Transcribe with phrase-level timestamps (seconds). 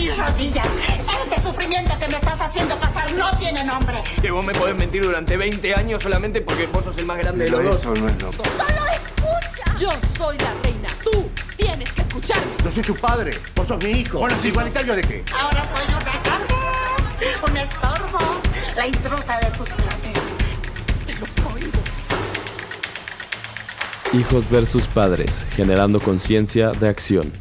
[0.00, 0.66] mis rodillas.
[1.24, 3.96] Este sufrimiento que me estás haciendo pasar no tiene nombre.
[4.20, 7.44] Que vos me podés mentir durante 20 años solamente porque vos sos el más grande
[7.44, 7.98] de los dos.
[7.98, 8.42] No es loco.
[8.44, 9.76] ¡Solo escucha!
[9.78, 10.88] Yo soy la reina.
[11.04, 12.52] Tú tienes que escucharme.
[12.64, 13.32] Yo soy tu padre.
[13.54, 14.20] Vos sos mi hijo.
[14.20, 15.24] Bueno, sí, ¿Igualitario de qué?
[15.38, 18.18] Ahora soy una carga, un estorbo,
[18.76, 20.18] la intrusa de tus planes.
[21.06, 21.78] Te lo prohíbo.
[24.14, 27.32] Hijos versus padres, generando conciencia de acción.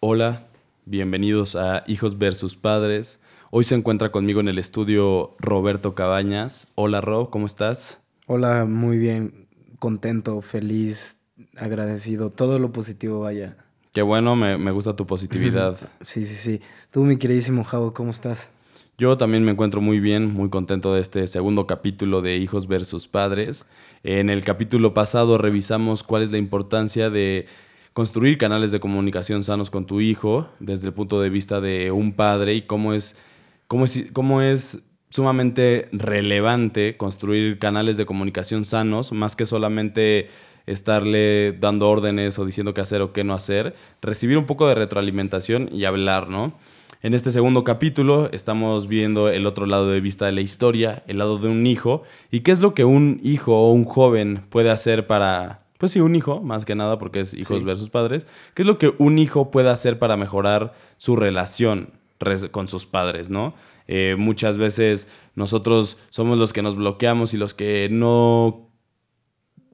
[0.00, 0.47] Hola,
[0.88, 3.20] bienvenidos a Hijos versus Padres.
[3.50, 6.68] Hoy se encuentra conmigo en el estudio Roberto Cabañas.
[6.76, 8.00] Hola Rob, ¿cómo estás?
[8.26, 11.20] Hola, muy bien, contento, feliz,
[11.56, 13.58] agradecido, todo lo positivo vaya.
[13.92, 15.78] Qué bueno, me, me gusta tu positividad.
[16.00, 16.60] Sí, sí, sí.
[16.90, 18.50] Tú, mi queridísimo Javo, ¿cómo estás?
[18.96, 23.08] Yo también me encuentro muy bien, muy contento de este segundo capítulo de Hijos versus
[23.08, 23.66] Padres.
[24.02, 27.46] En el capítulo pasado revisamos cuál es la importancia de
[27.98, 32.12] construir canales de comunicación sanos con tu hijo desde el punto de vista de un
[32.12, 33.16] padre y cómo es,
[33.66, 40.28] cómo es, sumamente relevante construir canales de comunicación sanos, más que solamente
[40.66, 44.76] estarle dando órdenes o diciendo qué hacer o qué no hacer, recibir un poco de
[44.76, 46.52] retroalimentación y hablar, ¿no?
[47.02, 51.18] En este segundo capítulo estamos viendo el otro lado de vista de la historia, el
[51.18, 54.70] lado de un hijo, y qué es lo que un hijo o un joven puede
[54.70, 57.64] hacer para, pues sí, un hijo, más que nada, porque es hijos Sí.
[57.64, 61.92] versus padres, qué es lo que un hijo puede hacer para mejorar su relación
[62.50, 63.54] con sus padres, ¿no?
[63.86, 68.64] Eh, muchas veces nosotros somos los que nos bloqueamos y los que no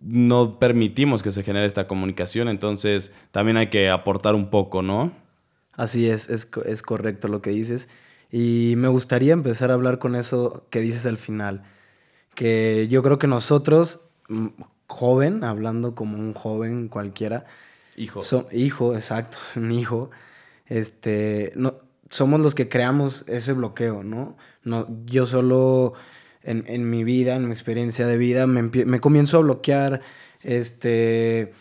[0.00, 5.12] no permitimos que se genere esta comunicación, entonces también hay que aportar un poco, ¿no?
[5.72, 7.88] Así es, es, es correcto lo que dices.
[8.30, 11.62] Y me gustaría empezar a hablar con eso que dices al final.
[12.34, 14.48] Que yo creo que nosotros, mm,
[14.86, 17.44] joven, hablando como un joven cualquiera,
[17.96, 18.22] Hijo.
[18.22, 20.10] So- hijo, exacto, un hijo.
[20.66, 21.74] Este, no,
[22.10, 24.36] somos los que creamos ese bloqueo, ¿no?
[24.62, 25.94] no yo solo
[26.42, 30.00] en, en mi vida, en mi experiencia de vida, me, me comienzo a bloquear
[30.42, 31.52] este,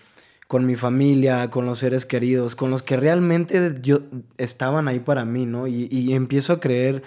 [0.48, 4.02] con mi familia, con los seres queridos, con los que realmente yo,
[4.38, 5.68] estaban ahí para mí, ¿no?
[5.68, 7.04] Y, y empiezo a creer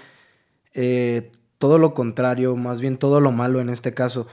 [0.75, 4.27] eh, todo lo contrario, más bien todo lo malo en este caso,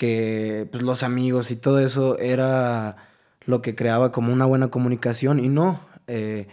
[0.00, 2.96] que pues, los amigos y todo eso era
[3.44, 6.48] lo que creaba como una buena comunicación y no, eh,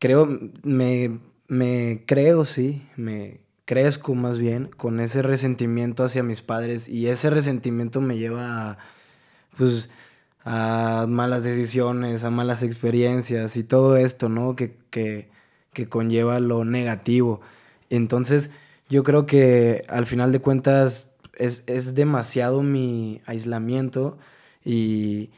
[0.00, 0.28] creo,
[0.64, 7.06] me, me creo, sí, me crezco más bien con ese resentimiento hacia mis padres y
[7.06, 8.78] ese resentimiento me lleva a,
[9.56, 9.88] pues,
[10.44, 14.56] a malas decisiones, a malas experiencias y todo esto, ¿no?
[14.56, 15.28] Que, que,
[15.72, 17.42] que conlleva lo negativo.
[17.90, 18.50] Entonces,
[18.88, 24.18] yo creo que al final de cuentas es, es demasiado mi aislamiento
[24.64, 25.30] y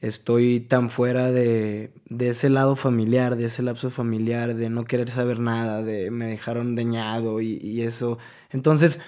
[0.00, 5.08] estoy tan fuera de, de ese lado familiar, de ese lapso familiar, de no querer
[5.08, 8.18] saber nada, de me dejaron dañado y, y eso.
[8.50, 8.98] Entonces,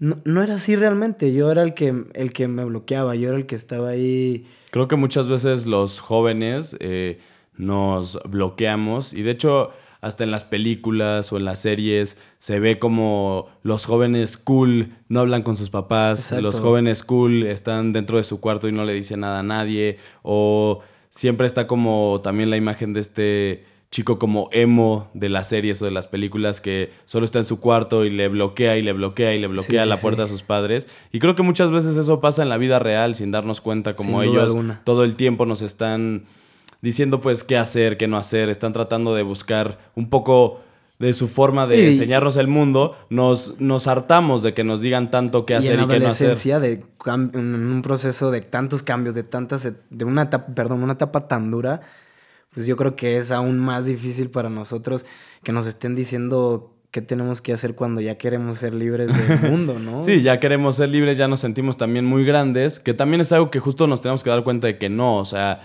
[0.00, 1.32] no, no era así realmente.
[1.32, 4.46] Yo era el que, el que me bloqueaba, yo era el que estaba ahí.
[4.70, 7.18] Creo que muchas veces los jóvenes eh,
[7.56, 12.78] nos bloqueamos y de hecho hasta en las películas o en las series se ve
[12.78, 16.42] como los jóvenes cool no hablan con sus papás, Exacto.
[16.42, 19.98] los jóvenes cool están dentro de su cuarto y no le dicen nada a nadie
[20.22, 20.80] o
[21.10, 25.84] siempre está como también la imagen de este chico como emo de las series o
[25.84, 29.34] de las películas que solo está en su cuarto y le bloquea y le bloquea
[29.34, 30.02] y le bloquea sí, la sí.
[30.02, 30.86] puerta a sus padres.
[31.10, 34.22] Y creo que muchas veces eso pasa en la vida real sin darnos cuenta, como
[34.22, 36.24] Sin ellos todo el tiempo nos están
[36.82, 40.60] diciendo pues qué hacer, qué no hacer, están tratando de buscar un poco
[40.98, 41.86] de su forma de Sí.
[41.88, 45.84] enseñarnos el mundo, nos, nos hartamos de que nos digan tanto qué y hacer en
[45.84, 46.26] y, qué no hacer.
[46.28, 46.84] adolescencia, de
[47.38, 51.50] un proceso de tantos cambios, de tantas, et- de una etapa, perdón, una etapa tan
[51.50, 51.80] dura,
[52.52, 55.06] pues yo creo que es aún más difícil para nosotros
[55.42, 59.78] que nos estén diciendo qué tenemos que hacer cuando ya queremos ser libres del mundo,
[59.78, 60.02] ¿no?
[60.02, 63.50] Sí, ya queremos ser libres, ya nos sentimos también muy grandes, que también es algo
[63.50, 65.60] que justo nos tenemos que dar cuenta de que no, o sea,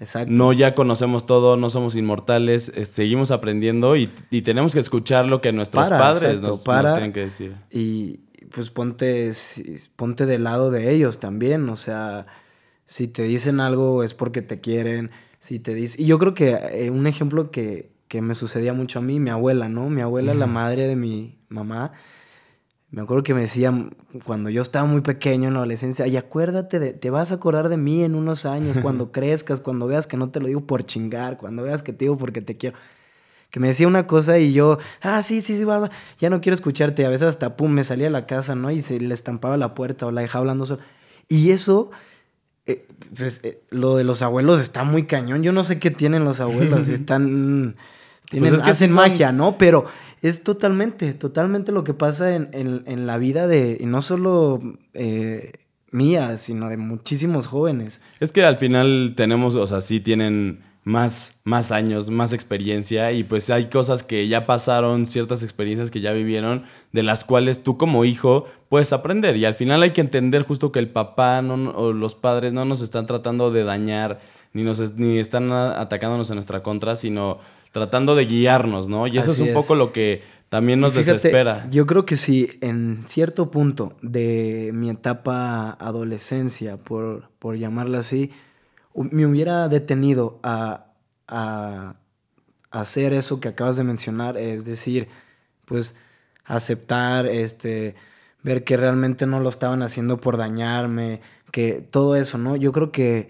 [0.00, 0.32] Exacto.
[0.32, 5.26] no ya conocemos todo, no somos inmortales, eh, seguimos aprendiendo y, y tenemos que escuchar
[5.26, 7.54] lo que nuestros Para, padres exacto, nos, tienen que decir.
[7.70, 8.20] Y
[8.50, 9.30] pues ponte,
[9.96, 12.26] ponte del lado de ellos también, o sea,
[12.86, 16.02] si te dicen algo es porque te quieren, si te dicen...
[16.02, 19.30] Y yo creo que eh, un ejemplo que, que me sucedía mucho a mí, mi
[19.30, 19.90] abuela, ¿no?
[19.90, 21.92] Mi abuela, la madre de mi mamá,
[22.92, 23.72] me acuerdo que me decía
[24.24, 27.68] cuando yo estaba muy pequeño en la adolescencia, y acuérdate, de, te vas a acordar
[27.68, 30.84] de mí en unos años, cuando crezcas, cuando veas que no te lo digo por
[30.84, 32.76] chingar, cuando veas que te digo porque te quiero.
[33.50, 35.90] Que me decía una cosa y yo, ah, sí, sí, sí, va, va,
[36.20, 37.02] ya no quiero escucharte.
[37.02, 38.70] Y a veces hasta, pum, me salía de la casa, ¿no?
[38.70, 40.80] Y se le estampaba la puerta o la dejaba hablando solo.
[41.28, 41.90] Y eso,
[42.66, 45.42] eh, pues, eh, lo de los abuelos está muy cañón.
[45.42, 46.86] Yo no sé qué tienen los abuelos.
[46.90, 47.74] están,
[48.30, 49.58] Tienen, Pues es que hacen son- magia, ¿no?
[49.58, 49.84] Pero
[50.22, 54.60] es totalmente, totalmente lo que pasa en, en- en la vida de, y no solo
[54.94, 55.52] eh,
[55.90, 58.00] mía, sino de muchísimos jóvenes.
[58.20, 63.22] Es que al final tenemos, o sea, sí tienen más, más años, más experiencia y
[63.22, 66.62] pues hay cosas que ya pasaron, ciertas experiencias que ya vivieron,
[66.92, 69.36] de las cuales tú como hijo puedes aprender.
[69.36, 72.64] Y al final hay que entender justo que el papá no, o los padres no
[72.64, 74.20] nos están tratando de dañar,
[74.52, 77.38] ni, nos ni están a- atacándonos en nuestra contra, sino
[77.72, 79.06] tratando de guiarnos, ¿no?
[79.06, 79.54] Y eso Así es un es.
[79.54, 81.68] poco lo que también nos fíjate, desespera.
[81.70, 88.32] Yo creo que si en cierto punto de mi etapa adolescencia, por, por llamarla así,
[88.94, 90.86] me hubiera detenido a,
[91.28, 91.94] a
[92.72, 95.06] hacer eso que acabas de mencionar, es decir,
[95.64, 95.94] pues
[96.44, 97.94] aceptar, este,
[98.42, 101.20] ver que realmente no lo estaban haciendo por dañarme,
[101.52, 102.56] que todo eso, ¿no?
[102.56, 103.28] Yo creo que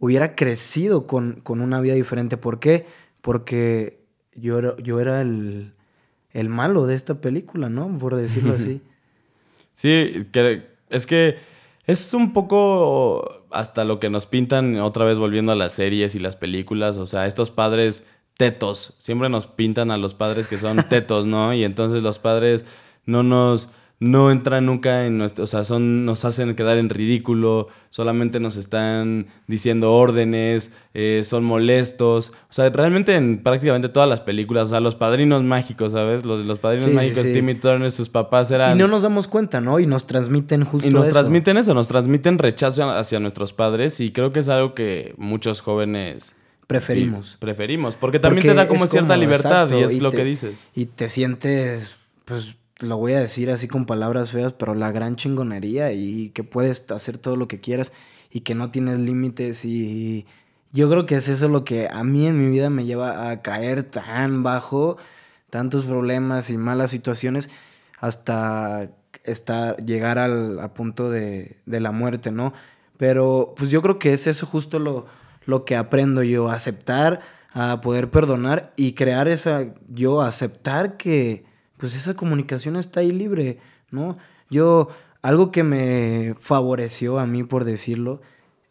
[0.00, 2.36] hubiera crecido con, con una vida diferente.
[2.36, 2.86] ¿Por qué?
[3.20, 4.00] Porque
[4.34, 5.74] yo era, yo era el,
[6.32, 7.96] el malo de esta película, ¿no?
[7.98, 8.82] Por decirlo así.
[9.72, 11.36] Sí, que, es que
[11.86, 16.18] es un poco hasta lo que nos pintan otra vez volviendo a las series y
[16.18, 18.06] las películas, o sea, estos padres
[18.36, 21.54] tetos, siempre nos pintan a los padres que son tetos, ¿no?
[21.54, 22.66] Y entonces los padres
[23.06, 23.70] no nos
[24.02, 28.56] no entran nunca en nuestro, o sea, son nos hacen quedar en ridículo, solamente nos
[28.56, 34.66] están diciendo órdenes, eh, son molestos, o sea, realmente en prácticamente todas las películas, o
[34.68, 36.24] sea, los padrinos mágicos, ¿sabes?
[36.24, 37.32] Los los padrinos Sí, mágicos, sí.
[37.34, 39.78] Timmy Turner, sus papás eran Y no nos damos cuenta, ¿no?
[39.78, 41.12] Y nos transmiten justo y nos eso.
[41.12, 45.60] transmiten eso, nos transmiten rechazo hacia nuestros padres y creo que es algo que muchos
[45.60, 46.34] jóvenes
[46.66, 47.36] Preferimos.
[47.38, 50.16] preferimos, porque también Porque te da como cierta como, libertad y es y lo te-
[50.18, 50.54] que dices.
[50.74, 55.16] Y te sientes, pues lo voy a decir así con palabras feas, pero la gran
[55.16, 57.92] chingonería y que puedes hacer todo lo que quieras
[58.30, 60.26] y que no tienes límites y
[60.72, 63.42] yo creo que es eso lo que a mí en mi vida me lleva a
[63.42, 64.98] caer tan bajo,
[65.50, 67.50] tantos problemas y malas situaciones
[67.98, 68.90] hasta
[69.24, 72.52] estar, llegar al punto de, de la muerte, ¿no?
[72.96, 75.06] Pero pues yo creo que es eso justo lo,
[75.44, 77.20] lo que aprendo yo, aceptar,
[77.52, 81.49] a poder perdonar y crear esa, yo aceptar que
[81.80, 83.58] pues esa comunicación está ahí libre,
[83.90, 84.18] ¿no?
[84.50, 84.88] Yo,
[85.22, 88.20] algo que me favoreció a mí, por decirlo,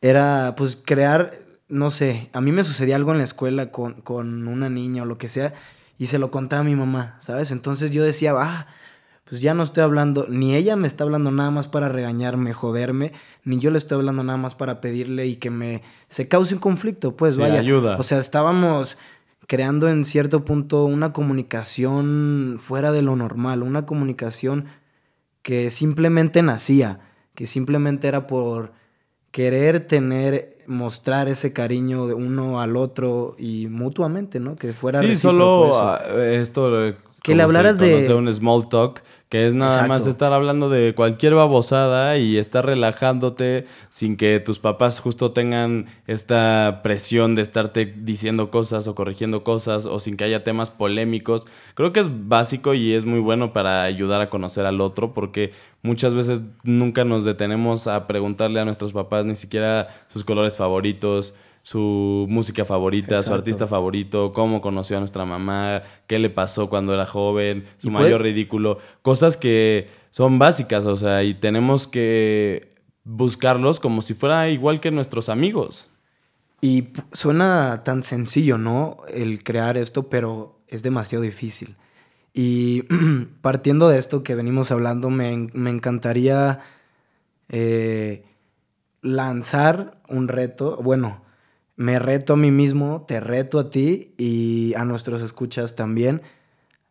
[0.01, 1.33] era pues crear,
[1.67, 5.05] no sé, a mí me sucedía algo en la escuela con, con una niña o
[5.05, 5.53] lo que sea
[5.97, 7.51] y se lo contaba a mi mamá, ¿sabes?
[7.51, 8.67] Entonces yo decía, ah,
[9.27, 13.11] pues ya no estoy hablando, ni ella me está hablando nada más para regañarme, joderme,
[13.43, 16.59] ni yo le estoy hablando nada más para pedirle y que me se cause un
[16.61, 17.59] conflicto, pues Sí, vaya.
[17.59, 17.97] ayuda.
[17.97, 18.97] O sea, estábamos
[19.49, 24.65] creando en cierto punto una comunicación fuera de lo normal, una comunicación
[25.41, 26.99] que simplemente nacía,
[27.33, 28.73] que simplemente era por
[29.31, 34.55] querer tener, mostrar ese cariño de uno al otro y mutuamente, ¿no?
[34.55, 36.19] Que fuera Sí, solo eso.
[36.19, 40.69] esto eh, Que le hablaras de- un small talk, que es nada más estar hablando
[40.69, 47.41] de cualquier babosada y estar relajándote sin que tus papás justo tengan esta presión de
[47.43, 51.45] estarte diciendo cosas o corrigiendo cosas o sin que haya temas polémicos.
[51.75, 55.51] Creo que es básico y es muy bueno para ayudar a conocer al otro porque
[55.83, 61.35] muchas veces nunca nos detenemos a preguntarle a nuestros papás ni siquiera sus colores favoritos,
[61.69, 66.95] su música favorita, su artista favorito, cómo conoció a nuestra mamá, qué le pasó cuando
[66.95, 72.69] era joven, su puede- mayor ridículo, cosas que son básicas, o sea, y tenemos que
[73.03, 75.91] buscarlos como si fuera igual que nuestros amigos.
[76.59, 78.97] Y suena tan sencillo, ¿no?
[79.07, 81.75] El crear esto, pero es demasiado difícil.
[82.33, 82.81] Y
[83.41, 86.61] partiendo de esto que venimos hablando, me, me encantaría
[87.47, 88.25] eh,
[89.03, 90.77] lanzar un reto.
[90.81, 91.28] Bueno,
[91.79, 96.21] me reto a mí mismo, te reto a ti y a nuestros escuchas también.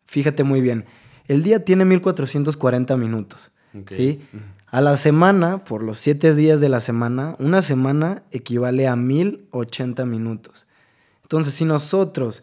[0.07, 0.85] Fíjate muy bien,
[1.27, 3.51] el día tiene 1440 minutos.
[3.87, 4.19] ¿sí?
[4.65, 10.05] A la semana, por los siete días de la semana, una semana equivale a 1080
[10.05, 10.65] minutos.
[11.21, 12.41] Entonces, si nosotros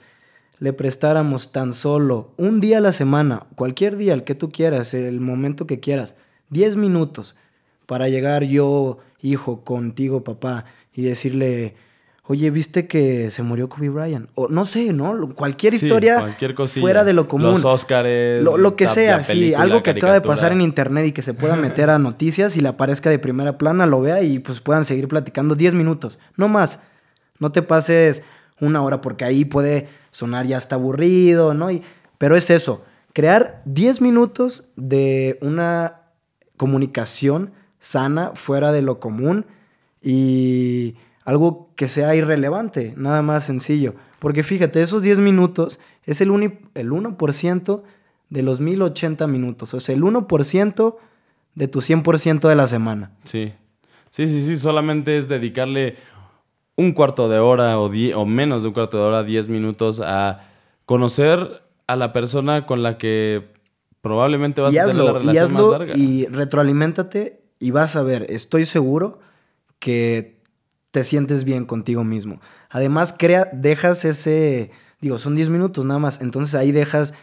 [0.60, 4.94] le prestáramos tan solo un día a la semana, cualquier día, el que tú quieras,
[4.94, 6.14] el momento que quieras,
[6.50, 7.34] 10 minutos
[7.86, 11.74] para llegar yo, hijo, contigo, papá, y decirle,
[12.28, 14.28] oye, ¿viste que se murió Kobe Bryant?
[14.34, 15.32] O no sé, ¿no?
[15.34, 16.82] Cualquier Sí, historia cualquier cosilla.
[16.82, 17.50] fuera de lo común.
[17.52, 21.12] Los Óscares, Lo, lo que sea, sí, algo que acaba de pasar en internet y
[21.12, 24.38] que se pueda meter a noticias y le aparezca de primera plana, lo vea y
[24.40, 26.80] pues puedan seguir platicando 10 minutos, no más.
[27.38, 28.22] No te pases
[28.60, 31.70] una hora porque ahí puede sonar ya hasta aburrido, ¿no?
[31.70, 31.82] Y-
[32.18, 36.00] pero es eso, crear 10 minutos de una
[36.56, 39.44] comunicación sana, fuera de lo común
[40.02, 43.94] y algo que sea irrelevante, nada más sencillo.
[44.20, 46.30] Porque fíjate, esos 10 minutos es el,
[46.74, 47.82] el 1%
[48.30, 50.96] de los 1080 minutos, o sea, el 1%
[51.54, 53.10] de tu 100% de la semana.
[53.24, 53.52] Sí.
[54.10, 54.56] Sí, sí, sí.
[54.56, 55.96] Solamente es dedicarle
[56.76, 60.48] un cuarto de hora o, o menos de un cuarto de hora, 10 minutos a
[60.84, 63.48] conocer a la persona con la que
[64.00, 65.96] probablemente vas y a tener la y relación hazlo más larga.
[65.96, 69.18] y retroaliméntate y vas a ver, estoy seguro
[69.80, 70.35] que
[70.90, 72.40] te sientes bien contigo mismo.
[72.70, 77.14] Además, crea, dejas ese, digo, son 10 minutos nada más, entonces ahí dejas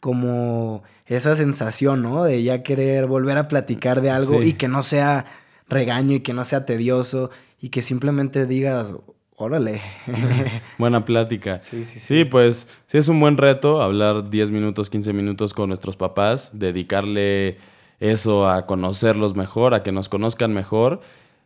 [0.00, 2.24] como esa sensación, ¿no?
[2.24, 4.48] De ya querer volver a platicar de algo Sí.
[4.48, 5.26] y que no sea
[5.68, 8.92] regaño y que no sea tedioso y que simplemente digas,
[9.36, 9.80] órale.
[10.78, 11.60] Buena plática.
[11.60, 15.68] Sí, sí, Sí, pues sí es un buen reto hablar 10 minutos, 15 minutos con
[15.68, 17.58] nuestros papás, dedicarle
[18.00, 21.00] eso a conocerlos mejor, a que nos conozcan mejor.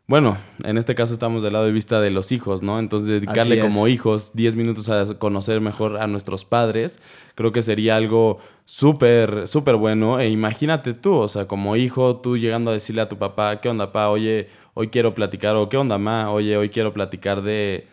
[0.09, 2.79] Bueno, en este caso estamos del lado de vista de los hijos, ¿no?
[2.79, 7.01] Entonces dedicarle como hijos 10 minutos a conocer mejor a nuestros padres,
[7.35, 10.21] creo que sería algo súper, súper bueno.
[10.21, 13.69] E imagínate tú, o sea, como hijo, tú llegando a decirle a tu papá, ¿qué
[13.69, 14.09] onda, pa?
[14.09, 16.31] Oye, hoy quiero platicar, o ¿qué onda, ma?
[16.31, 17.89] Oye, hoy quiero platicar de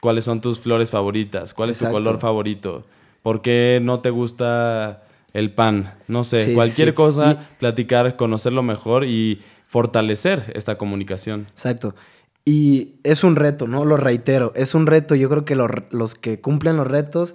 [0.00, 1.98] cuáles son tus flores favoritas, cuál es Exacto.
[1.98, 2.86] tu color favorito,
[3.20, 5.02] por qué no te gusta
[5.34, 6.94] el pan, no sé, Sí, cualquier sí.
[6.94, 9.40] cosa, platicar, conocerlo mejor y
[9.74, 11.48] fortalecer esta comunicación.
[11.50, 11.96] Exacto.
[12.44, 13.84] Y es un reto, ¿no?
[13.84, 15.16] Lo reitero, es un reto.
[15.16, 17.34] Yo creo que los, los que cumplen los retos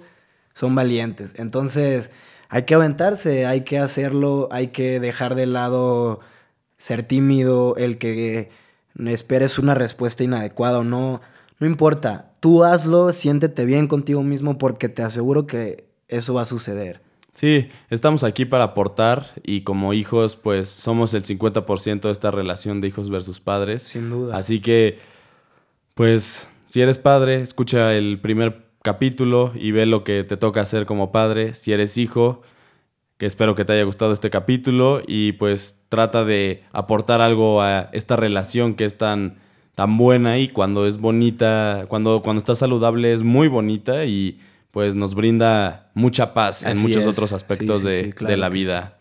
[0.54, 1.34] son valientes.
[1.36, 2.10] Entonces,
[2.48, 6.20] hay que aventarse, hay que hacerlo, hay que dejar de lado
[6.78, 8.48] ser tímido, el que
[9.04, 11.20] esperes una respuesta inadecuada o no.
[11.58, 16.46] No importa, tú hazlo, siéntete bien contigo mismo porque te aseguro que eso va a
[16.46, 17.02] suceder.
[17.32, 22.80] Sí, estamos aquí para aportar y como hijos, pues somos el 50% de esta relación
[22.80, 23.82] de hijos versus padres.
[23.82, 24.36] Sin duda.
[24.36, 24.98] Así que,
[25.94, 30.86] pues, si eres padre, escucha el primer capítulo y ve lo que te toca hacer
[30.86, 31.54] como padre.
[31.54, 32.42] Si eres hijo,
[33.20, 37.90] que espero que te haya gustado este capítulo y pues trata de aportar algo a
[37.92, 39.38] esta relación que es tan,
[39.74, 44.38] tan buena y cuando es bonita, cuando, cuando está saludable es muy bonita y
[44.70, 47.10] pues nos brinda mucha paz en muchos es.
[47.10, 48.98] otros aspectos Sí, sí, de, sí, claro de la vida.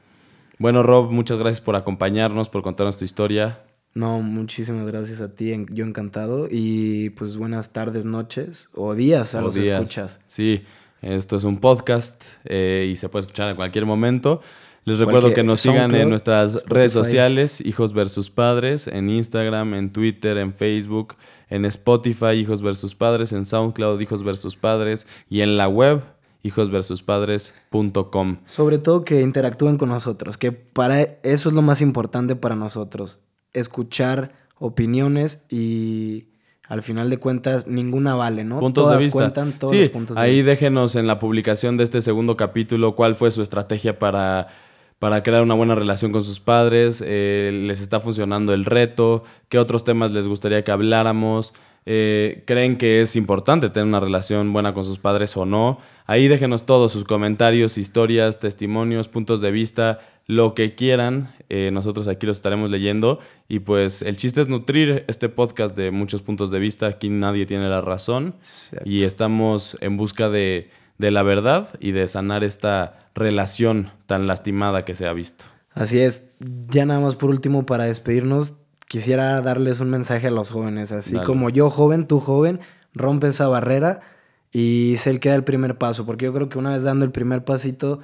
[0.57, 3.61] Bueno, Rob, muchas gracias por acompañarnos, por contarnos tu historia.
[3.93, 6.47] No, muchísimas gracias a ti, yo encantado.
[6.49, 9.81] Y pues buenas tardes, noches o días a o los días.
[9.81, 10.21] escuchas.
[10.25, 10.63] Sí,
[11.01, 14.41] esto es un podcast eh, y se puede escuchar en cualquier momento.
[14.85, 16.73] Les recuerdo Cualquier- que nos sigan en nuestras Spotify.
[16.73, 21.15] redes sociales, Hijos versus Padres, en Instagram, en Twitter, en Facebook,
[21.49, 26.01] en Spotify, Hijos versus Padres, en SoundCloud, Hijos versus Padres y en la web,
[26.43, 28.37] hijosversuspadres.com.
[28.45, 33.19] Sobre todo que interactúen con nosotros, que para eso es lo más importante para nosotros,
[33.53, 36.25] escuchar opiniones y
[36.67, 38.59] al final de cuentas ninguna vale, ¿no?
[38.59, 39.19] puntos Todas de vista.
[39.19, 40.49] cuentan todos sí, los puntos de ahí vista.
[40.51, 44.47] déjenos en la publicación de este segundo capítulo cuál fue su estrategia para,
[44.99, 49.57] para crear una buena relación con sus padres, eh, les está funcionando el reto, qué
[49.57, 51.53] otros temas les gustaría que habláramos,
[51.85, 55.79] eh, creen que es importante tener una relación buena con sus padres o no.
[56.05, 61.33] Ahí déjenos todos sus comentarios, historias, testimonios, puntos de vista, lo que quieran.
[61.49, 63.19] eh, nosotros aquí los estaremos leyendo.
[63.47, 66.85] Y pues el chiste es nutrir este podcast de muchos puntos de vista.
[66.85, 68.35] Aquí nadie tiene la razón.
[68.37, 68.87] Exacto.
[68.87, 74.85] Y estamos en busca de, de la verdad y de sanar esta relación tan lastimada
[74.85, 75.45] que se ha visto.
[75.73, 76.31] Así es.
[76.69, 78.55] Ya nada más por último para despedirnos,
[78.87, 80.91] quisiera darles un mensaje a los jóvenes.
[80.91, 81.25] Así Dale.
[81.25, 82.59] como yo joven, tú joven,
[82.93, 84.01] rompe esa barrera
[84.51, 86.05] y sé el que da el primer paso.
[86.05, 88.01] Porque yo creo que una vez dando el primer pasito,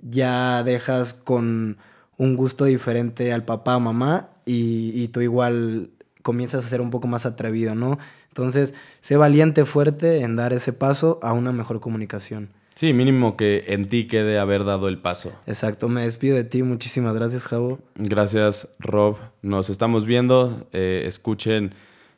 [0.00, 1.78] ya dejas con
[2.16, 5.90] un gusto diferente al papá, mamá y, y tú igual
[6.22, 7.98] comienzas a ser un poco más atrevido, ¿no?
[8.36, 12.50] Entonces, sé valiente, fuerte en dar ese paso a una mejor comunicación.
[12.74, 15.32] Sí, mínimo que en ti quede haber dado el paso.
[15.46, 16.62] Exacto, me despido de ti.
[16.62, 17.78] Muchísimas gracias, Javo.
[17.94, 19.16] Gracias, Rob.
[19.40, 20.68] Nos estamos viendo.
[20.74, 21.74] Eh, escuchen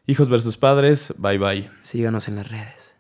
[0.09, 1.15] Hijos versus Padres.
[1.19, 1.71] Bye bye.
[1.83, 2.98] Síganos en las redes.